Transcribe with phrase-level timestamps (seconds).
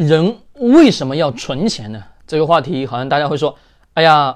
[0.00, 2.02] 人为什么要存钱呢？
[2.26, 3.54] 这个话题好像大家会说，
[3.92, 4.34] 哎呀，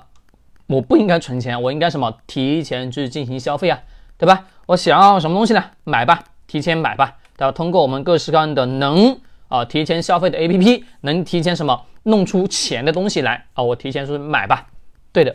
[0.67, 3.80] 我不应该存钱，我应该什么提前去进行消费啊，
[4.19, 4.45] 对吧？
[4.66, 5.64] 我想要什么东西呢？
[5.85, 7.16] 买吧，提前买吧。
[7.37, 13.62] 大家通过我们各式各样的能啊提前消费的 APP，能提前什么弄出钱的东西来啊？
[13.62, 14.67] 我提前说买吧。
[15.12, 15.35] 对的。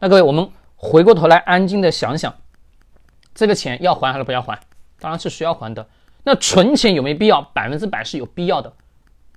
[0.00, 2.34] 那各位，我们回过头来安静的想想，
[3.36, 4.58] 这个钱要还还是不要还？
[4.98, 5.86] 当然是需要还的。
[6.24, 7.40] 那存钱有没有必要？
[7.54, 8.72] 百分之百是有必要的。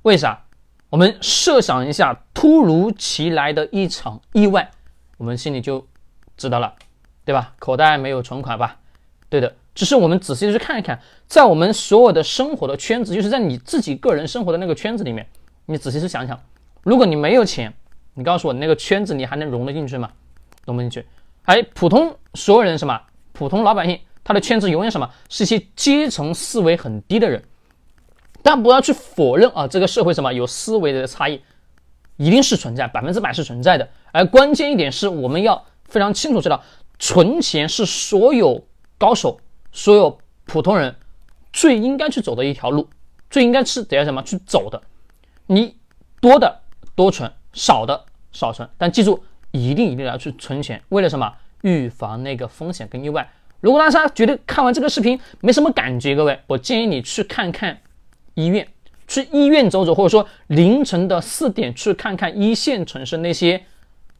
[0.04, 0.44] 为啥？
[0.90, 4.70] 我们设想一下突如其来的一场意外，
[5.18, 5.88] 我们心里就
[6.38, 6.73] 知道了，
[7.23, 7.54] 对吧？
[7.58, 8.77] 口袋没有存款吧？
[9.30, 9.55] 对的。
[9.74, 15.26] 只是我们仔细的去看一看，在我们所有的生活的圈子，就是在你自己个人生活的那个圈子里面，
[15.66, 16.40] 你仔细去想想，
[16.84, 17.74] 如果你没有钱，
[18.13, 20.12] 你告诉我，你那个圈子你还能融得进去吗？
[20.66, 21.04] 融不进去。
[21.46, 23.02] 哎，普通所有人什么？
[23.32, 25.10] 普通老百姓，他的圈子永远什么？
[25.30, 27.41] 是一些阶层思维很低的人。
[28.44, 31.42] 但不要去否认啊，这个社会什么有思维的差异，
[32.18, 33.90] 一定是存在，百分之百是存在的。
[34.12, 36.62] 而关键一点是，我们要非常清楚知道，
[37.00, 39.40] 存钱是所有高手、
[39.72, 40.94] 所有普通人
[41.52, 42.88] 最应该去走的一条路，
[43.30, 44.80] 最应该是得要什么去走的。
[45.48, 45.78] 你
[46.22, 46.60] 多的
[46.94, 51.34] 多存，少的少存，但记住，一定一定要去存钱，为了什么？
[51.62, 53.32] 预防那个风险跟意外。
[53.62, 57.80] 如果大家觉得看完这个视频没什么感觉，各位，我建议你去看看。
[58.35, 58.67] 医院
[59.07, 63.63] 去医院走走，或者说凌晨的四点去看看一线城市那些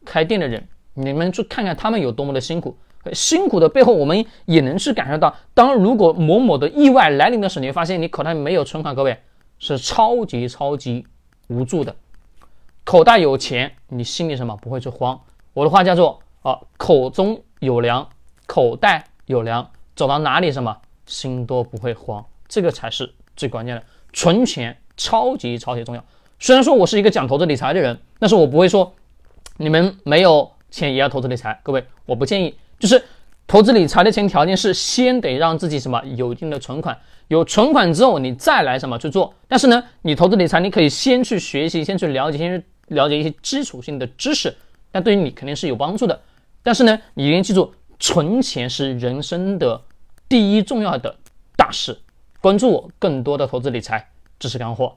[0.04, 2.76] 开店的人，你们去看看他们有多么的辛苦。
[3.12, 9.18] 辛苦的背后，我们也能去感受到，当如果某某的意外来临的时候，你会发现你口袋没有存款，各位
[9.58, 11.06] 是超级超级
[11.48, 11.94] 无助的。
[12.82, 15.20] 口袋有钱，你心里什么不会去慌。
[15.52, 18.08] 我的话叫做啊，口中有粮，
[18.46, 20.74] 口袋有粮，走到哪里什么
[21.06, 23.82] 心都不会慌，这个才是最关键的。
[24.14, 26.02] 存钱超级超级重要。
[26.38, 28.94] 虽然说我是一个讲投资理财的人，但是我不会说
[29.58, 31.60] 你们没有钱也要投资理财。
[31.62, 32.54] 各位，我不建议。
[32.78, 33.02] 就是
[33.46, 36.98] 投资理财的前提条件是先得让自己什么有一定的存款，
[37.28, 39.32] 有存款之后你再来什么去做。
[39.48, 44.54] 但是呢，你投资理财你可以先去学习，先去了解，先去了解一些基础性的知识，
[44.90, 46.20] 但对于你肯定是有帮助的。
[46.62, 49.80] 但是呢，你一定记住，存钱是人生的
[50.28, 51.16] 第一重要的
[51.56, 51.96] 大事。
[52.44, 54.06] 关注我，更多的投资理财
[54.38, 54.92] 知识干货。